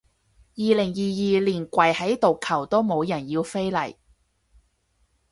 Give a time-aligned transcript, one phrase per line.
[0.55, 3.93] 二零二二年跪喺度求都冇人要飛嚟